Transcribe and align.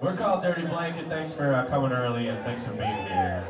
We're 0.00 0.14
called 0.16 0.42
Dirty 0.42 0.66
Blanket. 0.66 1.08
Thanks 1.08 1.34
for 1.34 1.54
uh, 1.54 1.66
coming 1.66 1.92
early 1.92 2.28
and 2.28 2.44
thanks 2.44 2.64
for 2.64 2.72
being 2.72 3.06
here. 3.06 3.44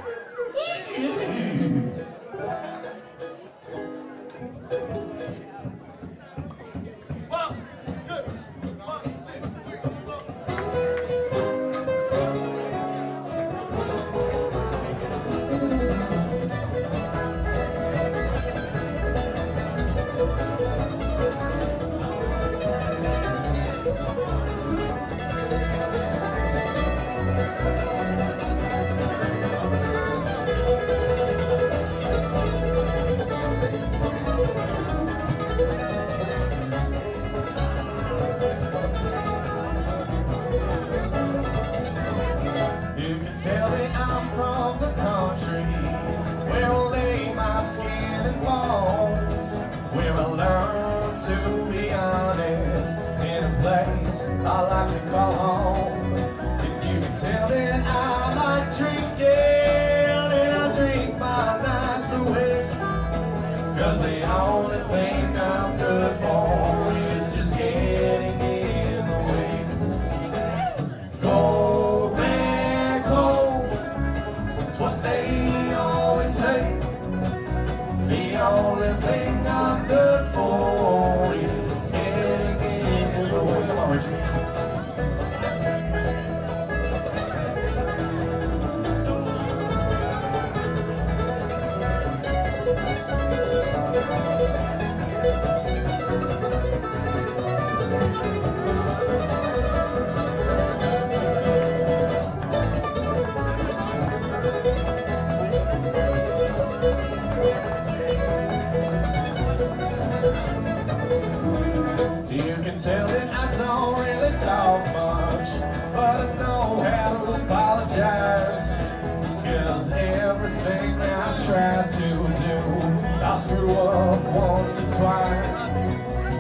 walk 123.65 124.23
once 124.35 124.79
or 124.79 124.89
twice. 124.97 125.61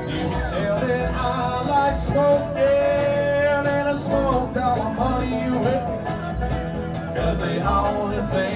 You 0.09 0.23
can 0.31 0.43
tell 0.51 0.77
that 0.81 1.15
I 1.15 1.69
like 1.69 1.97
smoking, 1.97 2.59
and 2.59 3.89
I 3.89 3.93
smoked 3.95 4.57
all 4.57 4.77
the 4.77 4.91
money 4.95 5.45
you. 5.45 5.53
Cause 7.15 7.39
the 7.39 7.55
only 7.67 8.23
thing 8.33 8.56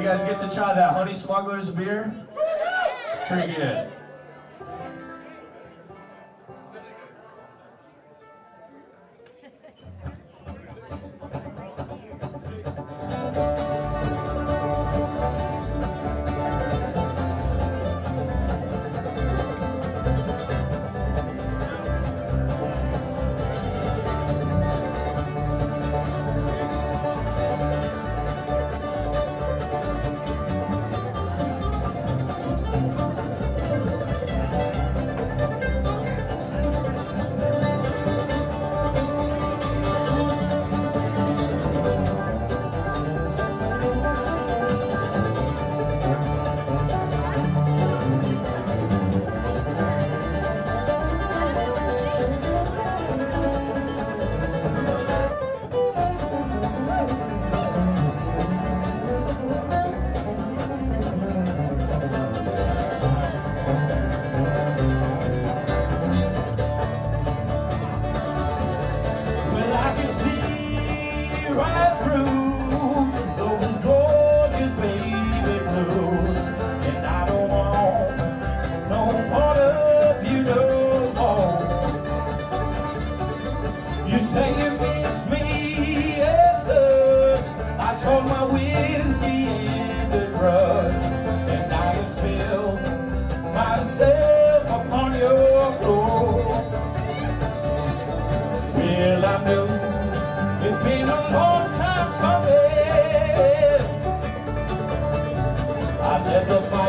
You 0.00 0.06
guys 0.06 0.24
get 0.24 0.40
to 0.40 0.48
try 0.48 0.72
that 0.72 0.94
Honey 0.94 1.12
Smuggler's 1.12 1.68
beer? 1.68 2.10
Pretty 3.28 3.52
good. 3.52 3.92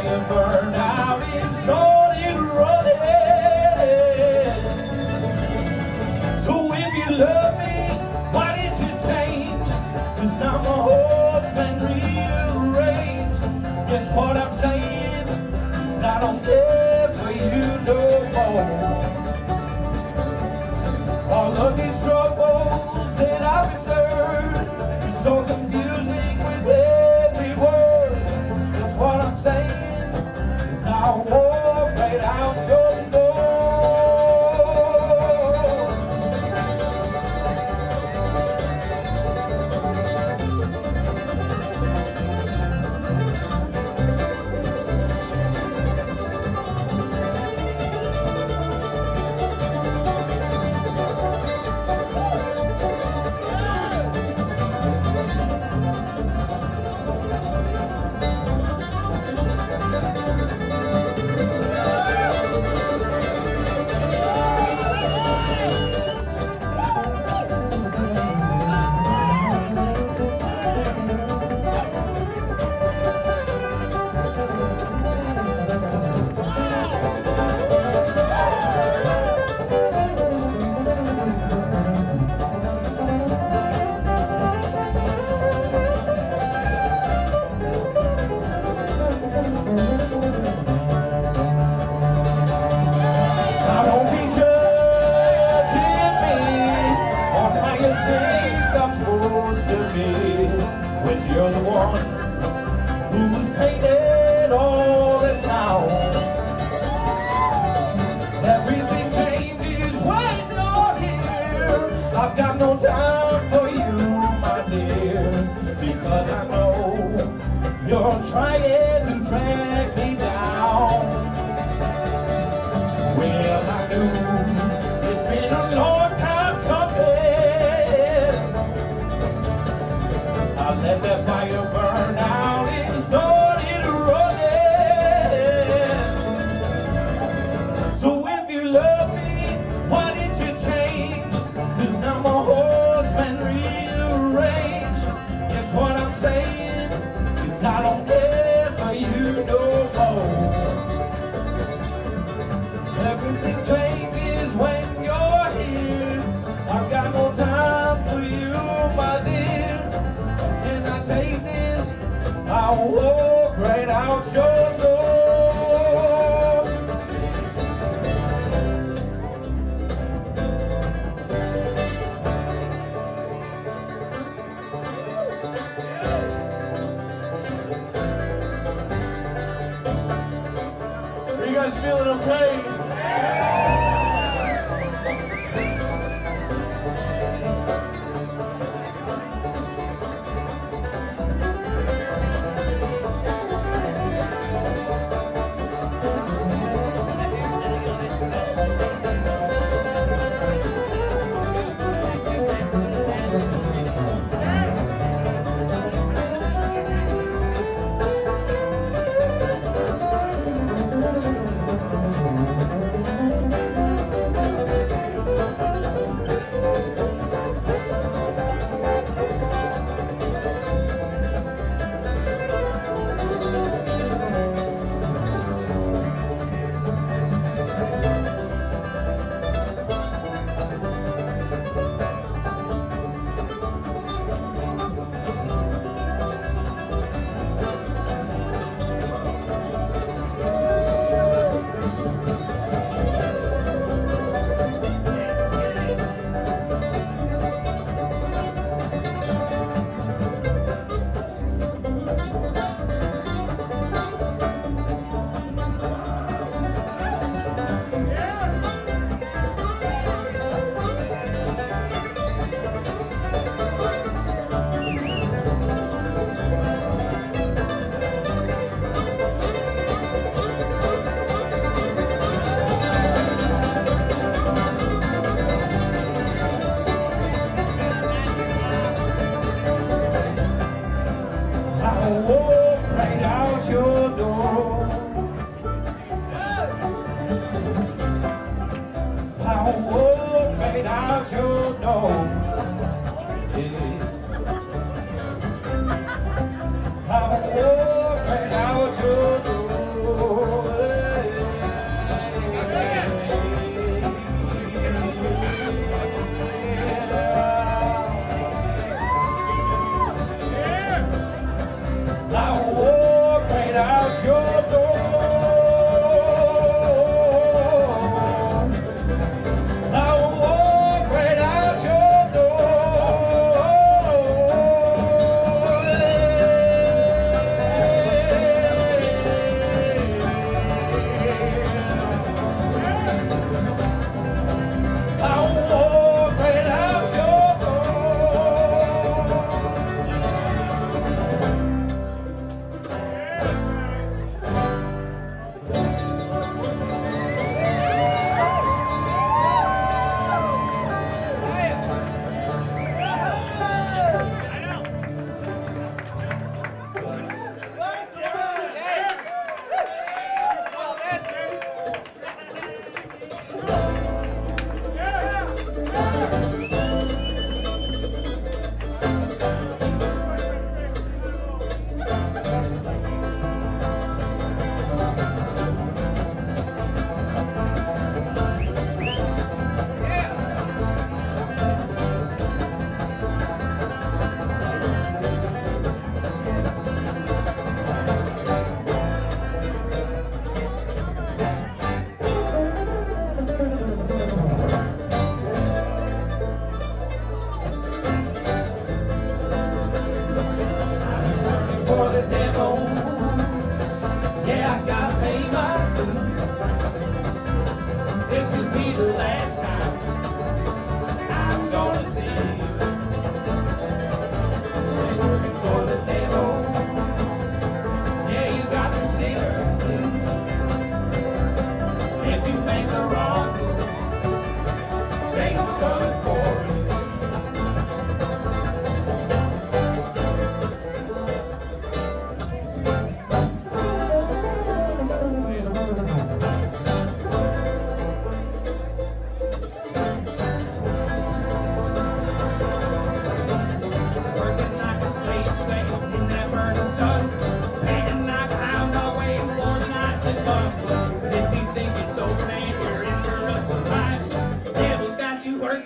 triumph. 0.02 0.61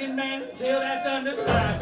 man 0.08 0.44
till 0.56 0.80
that's 0.80 1.06
understood. 1.06 1.75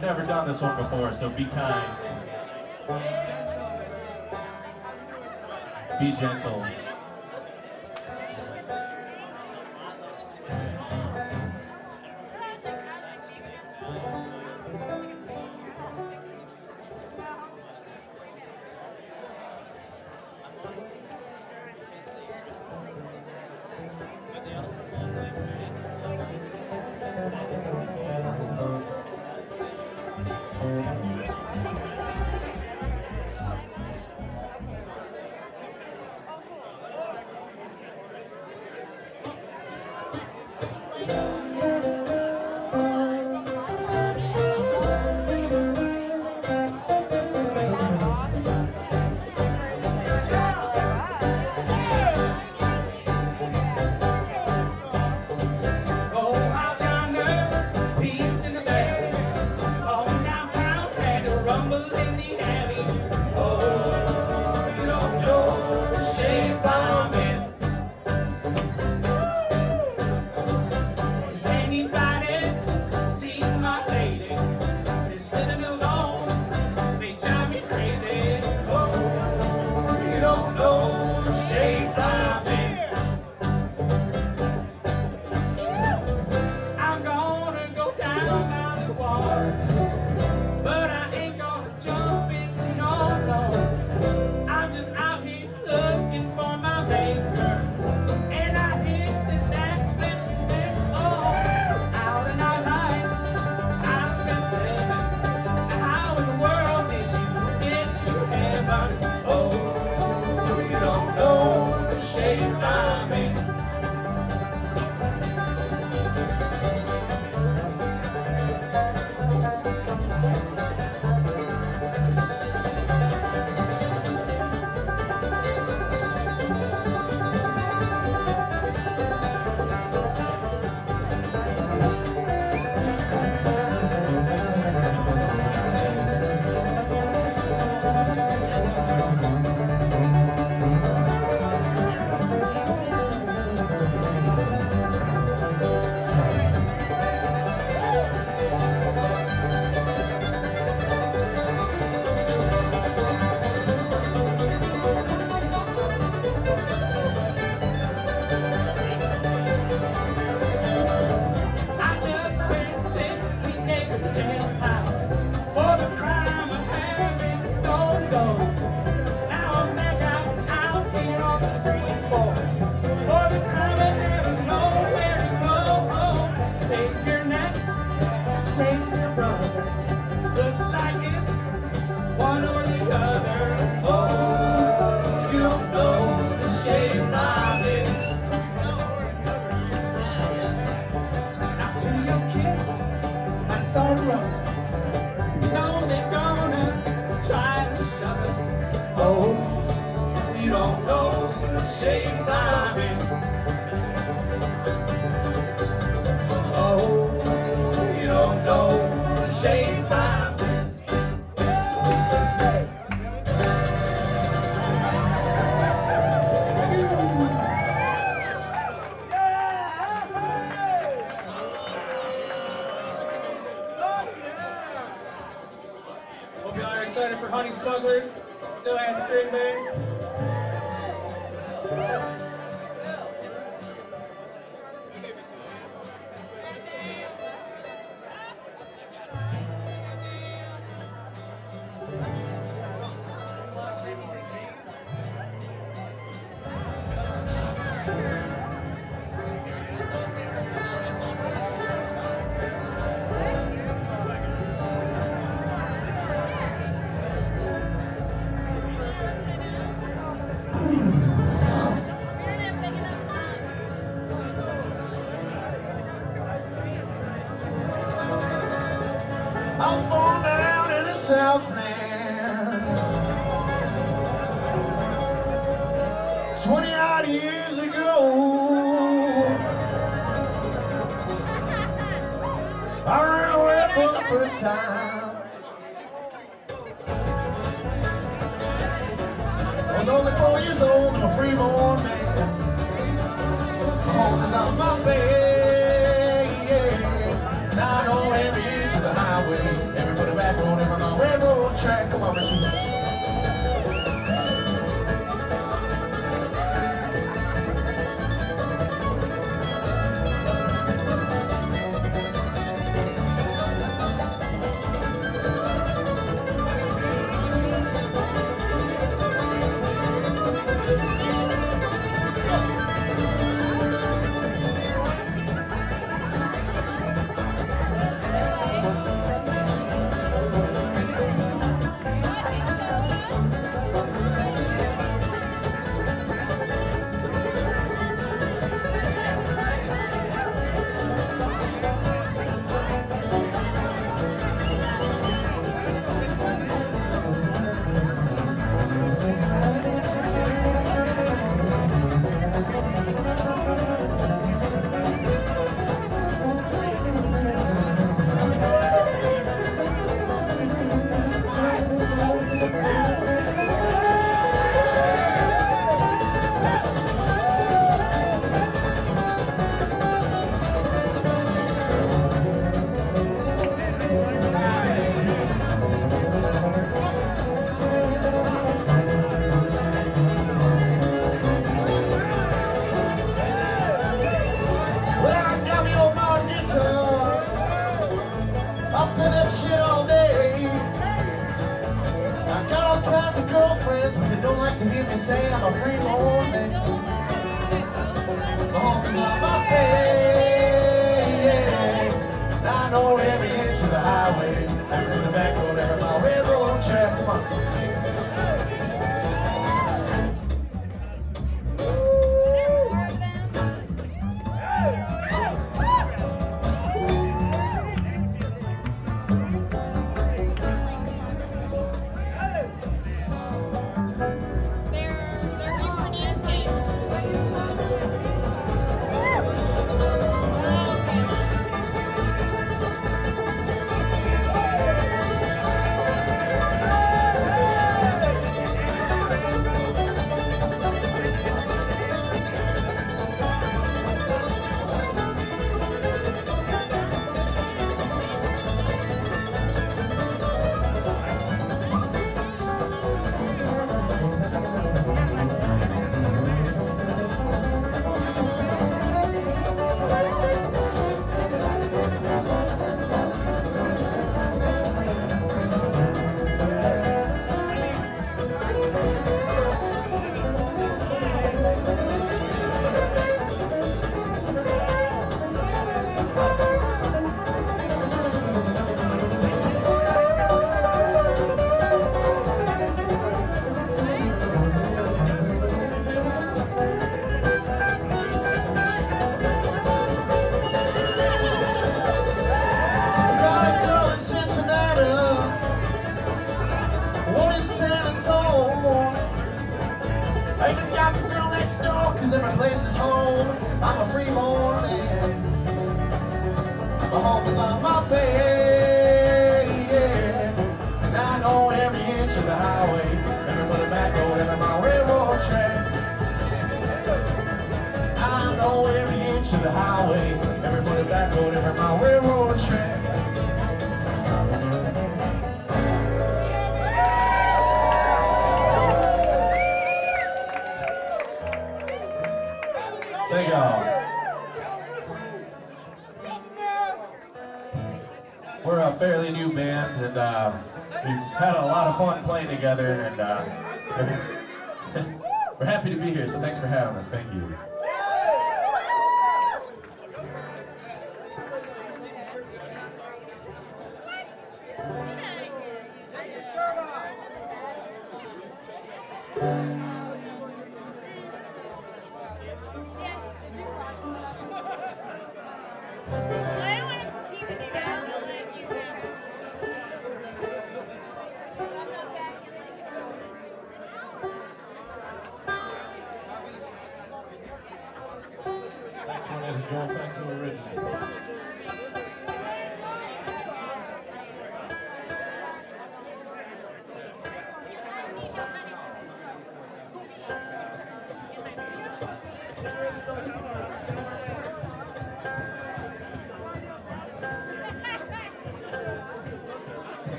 I've 0.00 0.06
never 0.06 0.22
done 0.22 0.48
this 0.48 0.62
one 0.62 0.82
before, 0.82 1.12
so 1.12 1.28
be 1.28 1.44
kind. 1.44 1.98
Be 6.00 6.12
gentle. 6.12 6.66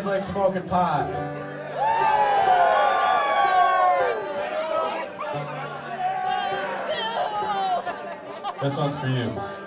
Guys 0.00 0.06
like 0.06 0.22
smoking 0.22 0.62
pot? 0.62 1.08
This 8.62 8.76
one's 8.76 8.98
for 8.98 9.08
you. 9.08 9.59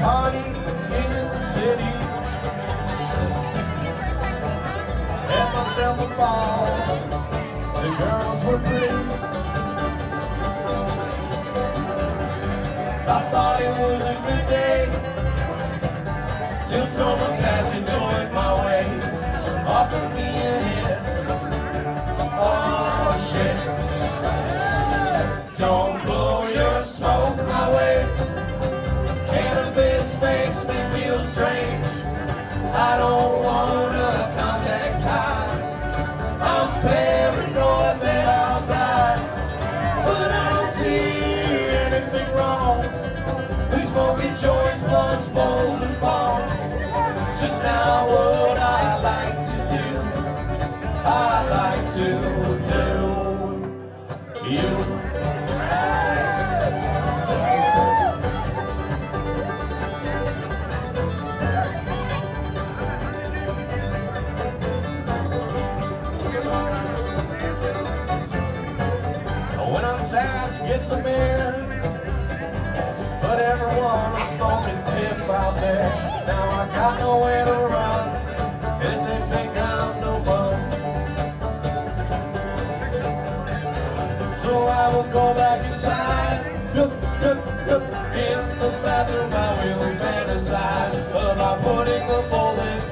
Party 0.00 0.38
in 0.38 1.10
the 1.12 1.38
city. 1.52 1.92
Had 5.28 5.48
myself 5.52 5.98
a 5.98 6.08
ball. 6.16 6.66
The 7.74 7.90
girls 8.00 8.44
were 8.46 8.58
pretty. 8.58 9.00
I 13.16 13.28
thought 13.30 13.60
it 13.60 13.74
was 13.78 14.00
a 14.00 14.16
good 14.26 14.46
day. 14.48 14.80
Till 16.66 16.86
someone 16.86 17.36
passed 17.42 17.72
and 17.74 17.86
joined 17.86 18.32
my 18.32 18.52
way. 18.64 18.84
Offered 19.66 20.10
me 20.14 20.28
a 20.48 20.56
hit. 20.68 20.98
Oh 22.38 23.12
shit. 23.30 23.58
I 32.82 32.96
don't 32.96 33.42
wanna 33.44 34.32
contact 34.38 35.02
high. 35.02 35.52
I'm 36.40 36.80
paranoid 36.80 38.00
that 38.00 38.26
I'll 38.26 38.66
die. 38.66 40.04
But 40.06 40.30
I 40.30 40.48
don't 40.48 40.70
see 40.70 40.98
anything 41.84 42.34
wrong. 42.34 42.80
with 43.70 43.86
smoking 43.86 44.34
joints, 44.36 44.82
blunts, 44.84 45.28
bowls, 45.28 45.82
and 45.82 46.00
bombs. 46.00 46.58
Just 47.38 47.62
now 47.62 48.08
Now 76.30 76.48
I 76.60 76.66
got 76.68 77.00
nowhere 77.00 77.44
to 77.44 77.58
run, 77.74 78.08
and 78.88 78.98
they 79.08 79.20
think 79.32 79.52
I'm 79.56 80.00
no 80.00 80.12
fun. 80.28 80.58
So 84.42 84.52
I 84.82 84.94
will 84.94 85.10
go 85.18 85.34
back 85.34 85.60
inside. 85.68 86.46
Yup, 86.76 86.92
yup, 87.20 87.38
yup. 87.68 87.82
In 88.14 88.42
the 88.60 88.70
bathroom, 88.84 89.32
I 89.32 89.74
will 89.78 89.96
fantasize 90.04 90.94
about 91.10 91.62
putting 91.62 92.06
the 92.06 92.22
bullet 92.30 92.82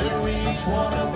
through 0.00 0.26
each 0.26 0.62
one 0.66 0.94
of 0.94 1.07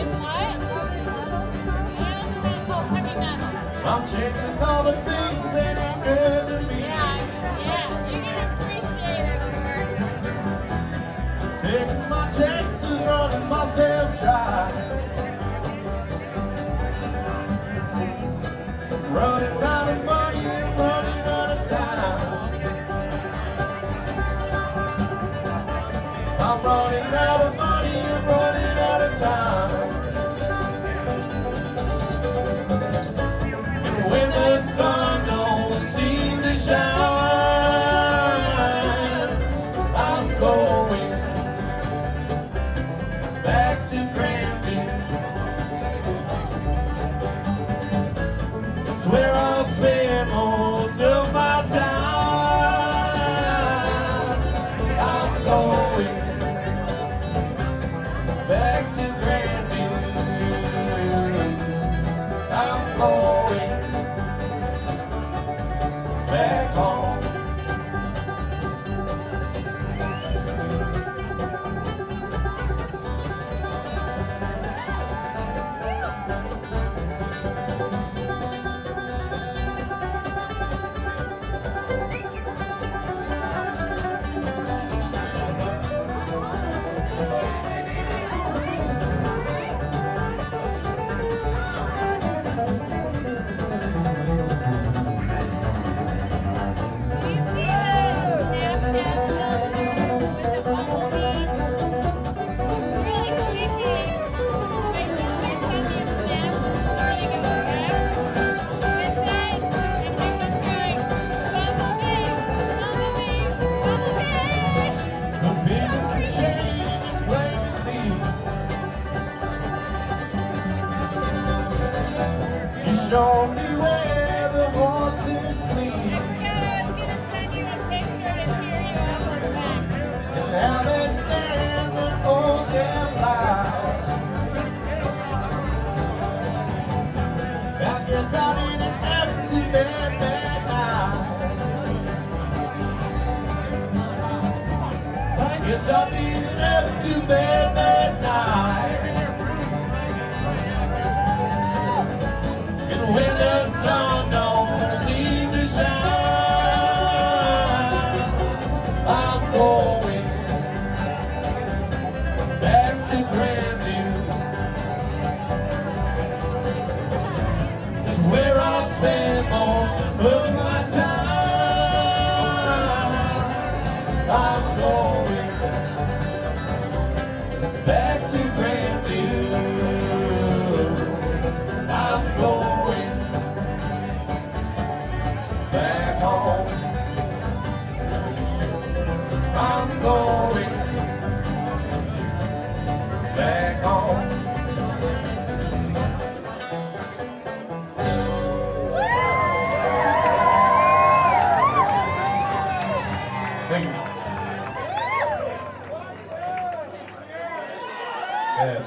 It's 0.00 0.14
what? 0.20 0.58
Heavy 2.90 3.14
metal. 3.20 3.46
Uh, 3.46 3.90
I'm 3.90 4.02
chasing 4.06 4.58
all 4.58 4.82
the 4.84 4.92
things 4.92 5.52
that 5.54 5.76
are 5.78 5.98
good 6.04 6.42
to 6.48 6.56
me. 6.68 6.80
Yeah, 6.80 7.18
yeah, 7.60 8.06
you 8.10 8.18
can 8.22 8.36
appreciate 8.50 9.28
it 9.34 9.40
over. 9.46 9.70
Taking 11.62 12.04
my 12.08 12.24
chances, 12.30 12.98
running 13.06 13.46
myself 13.48 14.10
dry. 14.20 14.70
Running 19.10 19.62
out 19.62 19.88
of 19.90 20.04
money 20.04 20.38
and 20.38 20.78
running 20.78 21.20
out 21.20 21.50
of 21.58 21.60
time. 21.68 22.20
I'm 26.40 26.58
running 26.64 27.14
out 27.14 27.40
of 27.46 27.49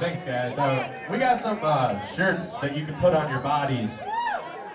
thanks, 0.04 0.22
guys. 0.22 0.58
Uh, 0.58 0.92
we 1.10 1.18
got 1.18 1.40
some 1.40 1.58
uh, 1.62 1.98
shirts 2.06 2.50
that 2.58 2.76
you 2.76 2.84
can 2.84 2.94
put 2.96 3.14
on 3.14 3.30
your 3.30 3.40
bodies 3.40 3.90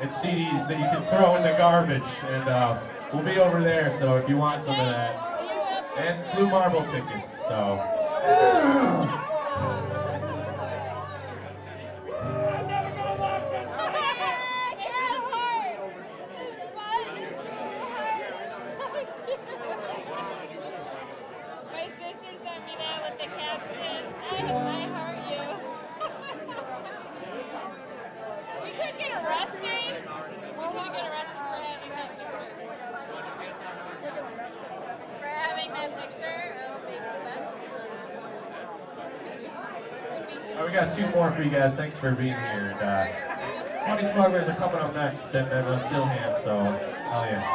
and 0.02 0.10
CDs 0.10 0.68
that 0.68 0.80
you 0.80 0.86
can 0.86 1.04
throw 1.04 1.36
in 1.36 1.44
the 1.44 1.56
garbage, 1.56 2.02
and 2.28 2.44
uh, 2.50 2.82
we'll 3.14 3.24
be 3.24 3.38
over 3.38 3.62
there. 3.62 3.92
So 3.92 4.18
if 4.18 4.28
you 4.28 4.38
want 4.38 4.64
some 4.64 4.80
of 4.80 4.88
that, 4.88 5.16
and 5.98 6.36
Blue 6.36 6.50
Marble 6.50 6.84
tickets. 6.86 7.30
So. 7.48 9.06
For 42.00 42.12
being 42.16 42.30
here. 42.30 42.78
And, 42.80 42.82
uh, 42.82 43.08
Money 43.88 44.08
Smugglers 44.12 44.48
are 44.48 44.56
coming 44.56 44.80
up 44.80 44.94
next, 44.94 45.34
and 45.34 45.52
uh, 45.52 45.80
Still 45.80 46.06
Hand. 46.06 46.42
So, 46.44 46.64
hell 47.10 47.26
yeah. 47.26 47.46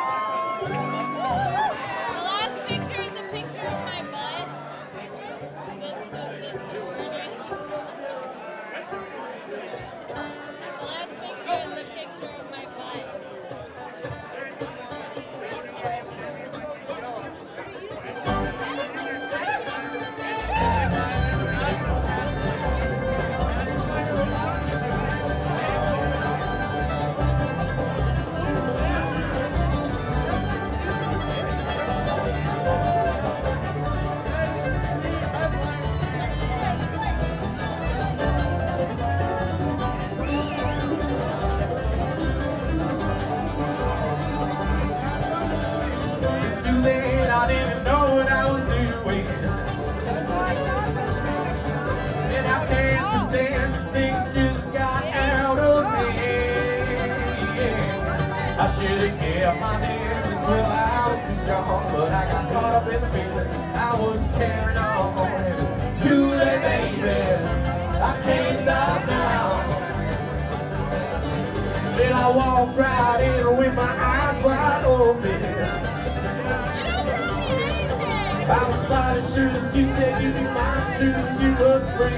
You 79.74 79.86
said 79.88 80.22
be 80.22 80.40
mine, 80.40 80.92
sure 80.98 81.14
as 81.14 81.42
you 81.42 81.50
was 81.54 81.82
free. 81.96 82.16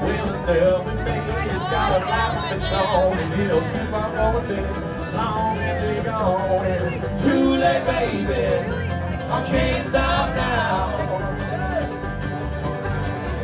Well, 0.00 0.46
the 0.46 0.56
oven 0.74 0.98
it's 0.98 1.68
got 1.70 2.00
a 2.00 2.04
life 2.06 2.36
of 2.38 2.56
its 2.56 2.72
own, 2.72 3.18
and 3.18 3.40
it'll 3.42 3.60
keep 3.62 3.92
on 3.92 4.10
going 4.46 4.90
long 5.12 5.58
as 5.58 5.94
you're 5.96 6.04
gone. 6.04 6.66
And 6.66 7.04
it's 7.04 7.22
too 7.22 7.50
late, 7.56 7.84
baby. 7.84 8.46
I 9.28 9.46
can't 9.48 9.88
stop 9.88 10.36
now. 10.36 10.84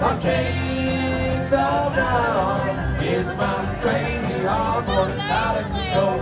I 0.00 0.18
can't 0.22 1.46
stop 1.48 1.92
now. 1.96 2.96
It's 3.00 3.36
my 3.36 3.78
crazy 3.82 4.46
heart 4.46 4.86
running 4.86 5.20
out 5.20 5.56
of 5.56 5.66
control. 5.72 6.20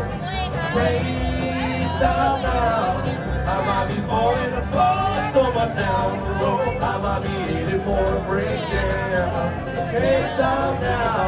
Can't 0.72 1.92
stop 1.96 2.42
now. 2.42 3.24
I 3.46 3.66
might 3.66 3.94
be 3.94 4.00
falling 4.08 4.52
apart 4.54 4.93
so 5.34 5.52
much 5.52 5.74
down 5.74 6.16
oh, 6.16 6.28
the 6.28 6.32
road. 6.44 6.80
I 6.80 6.96
might 6.98 7.22
be 7.22 7.28
headed 7.28 7.82
for 7.82 7.98
a 7.98 8.20
breakdown. 8.20 9.64
Can't 9.90 10.36
stop 10.36 10.80
now. 10.80 11.24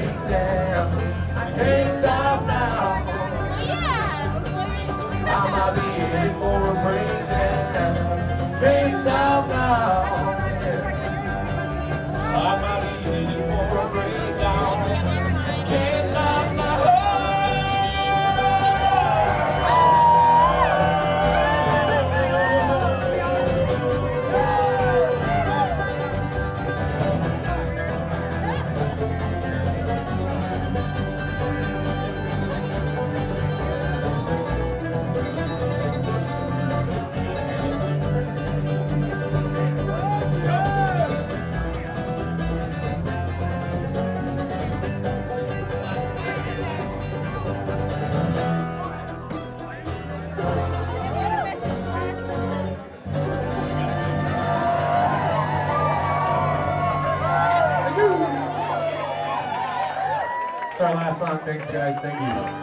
Breakdown. 0.00 0.96
I 1.36 1.52
can't 1.52 1.89
Thanks, 61.44 61.66
guys. 61.70 61.98
Thank 62.00 62.20
you. 62.20 62.59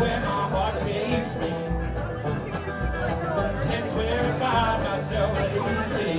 Where 0.00 0.20
my 0.20 0.48
heart 0.48 0.78
takes 0.80 1.36
me. 1.36 1.50
That's 3.68 3.92
where 3.92 4.18
I 4.18 4.38
find 4.38 4.84
myself 4.84 5.38
lately. 5.38 6.16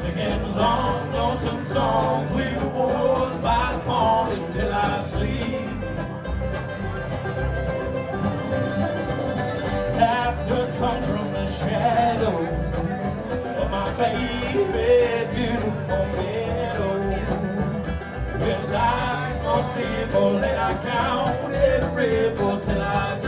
Singing 0.00 0.42
long, 0.54 1.12
lonesome 1.12 1.64
songs 1.64 2.30
with 2.30 2.60
the 2.60 2.68
wars 2.68 3.36
by 3.36 3.72
the 3.72 3.80
pond 3.80 4.32
until 4.42 4.72
I 4.74 5.02
sleep. 5.02 5.70
Laughter 9.96 10.74
comes 10.78 11.06
from 11.06 11.32
the 11.32 11.46
shadows 11.46 12.68
of 13.62 13.70
my 13.70 13.94
favorite 13.94 15.34
beautiful 15.34 16.06
meadow. 16.18 16.98
When 18.38 18.72
life 18.72 19.07
simple 19.78 20.36
and 20.38 20.58
I 20.58 20.72
count 20.82 21.54
every 21.54 22.22
ripple 22.22 22.58
till 22.60 22.82
I 22.82 23.27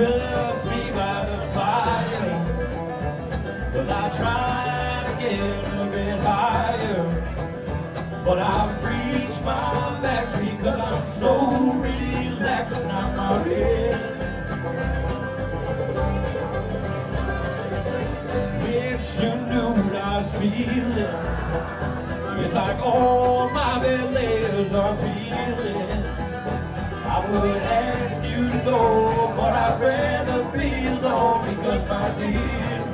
just 0.00 0.64
me 0.66 0.90
by 0.92 1.26
the 1.30 1.38
fire. 1.52 2.38
Well, 3.74 3.90
I 3.90 4.08
try 4.20 5.04
to 5.06 5.12
get 5.20 5.40
a 5.74 5.86
bit 5.92 6.20
higher. 6.20 7.04
But 8.24 8.38
I've 8.38 8.82
reached 8.82 9.42
my 9.42 10.00
max 10.00 10.38
because 10.38 10.80
I'm 10.90 11.06
so 11.20 11.32
relaxed 11.72 12.76
and 12.76 12.92
I'm 12.92 13.20
out 13.20 13.46
here. 13.46 13.98
Wish 18.62 19.06
you 19.20 19.34
knew 19.50 19.70
what 19.82 19.96
I 19.96 20.18
was 20.18 20.30
feeling. 20.38 21.24
It's 22.44 22.54
like 22.54 22.80
all 22.80 23.50
my 23.50 23.78
bed 23.80 24.14
layers 24.14 24.72
are 24.72 24.96
peeling. 24.96 26.04
I 27.04 27.18
would 27.28 27.56
ask 27.56 28.22
you 28.22 28.48
to 28.48 28.58
go, 28.64 29.29
I'd 29.52 29.80
rather 29.80 30.44
be 30.56 30.86
alone 30.86 31.54
because 31.54 31.88
my 31.88 32.08
dear, 32.18 32.84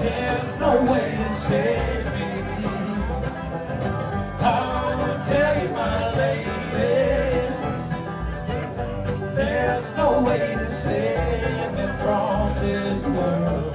there's 0.00 0.58
no 0.58 0.82
way 0.90 1.16
to 1.16 1.34
save 1.34 2.06
me. 2.06 2.30
I 4.40 4.94
will 4.98 5.20
tell 5.26 5.62
you, 5.62 5.68
my 5.68 6.14
lady, 6.16 6.50
there's 9.36 9.96
no 9.96 10.20
way 10.22 10.56
to 10.58 10.70
save 10.72 11.72
me 11.72 11.86
from 12.02 12.54
this 12.64 13.04
world. 13.06 13.72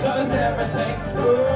because 0.00 0.30
everything's 0.30 1.12
perfect. 1.12 1.49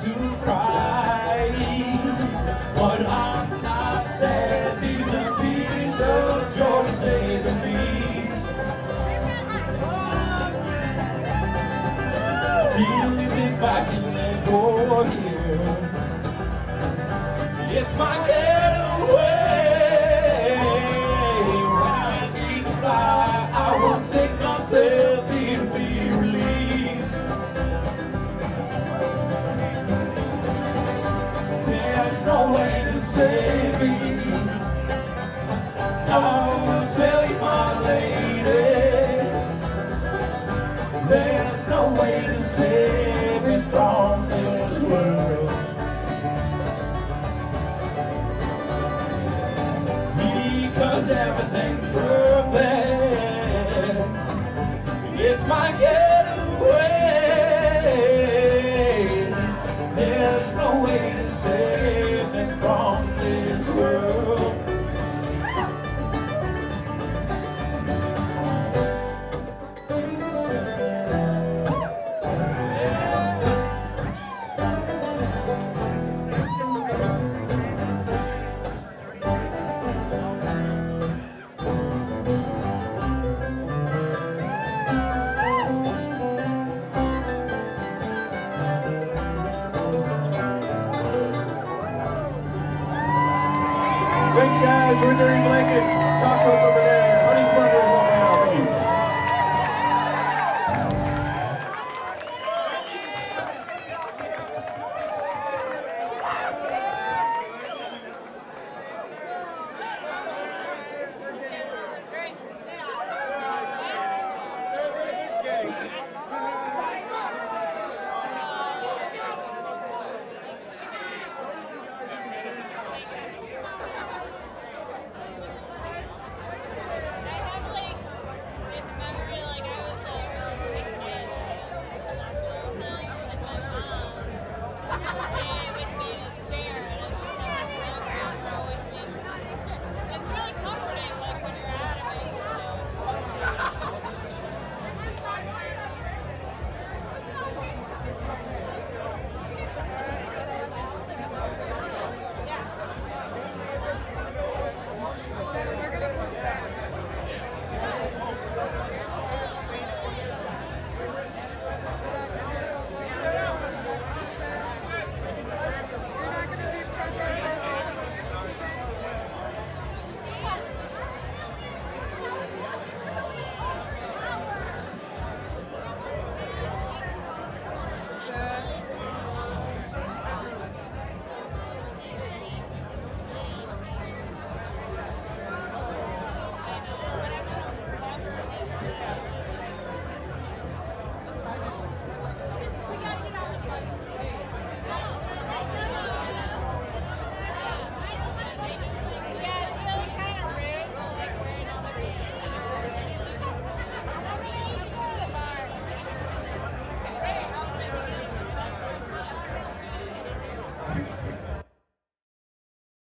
do 0.00 0.14
cry. 0.42 0.63